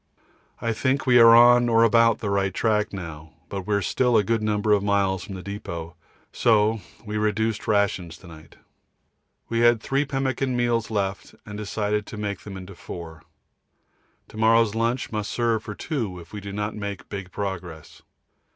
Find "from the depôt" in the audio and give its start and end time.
5.23-5.93